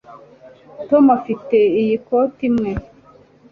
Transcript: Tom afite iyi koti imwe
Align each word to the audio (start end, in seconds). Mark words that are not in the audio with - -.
Tom 0.89 1.05
afite 1.17 1.57
iyi 1.81 1.95
koti 2.05 2.43
imwe 2.47 2.71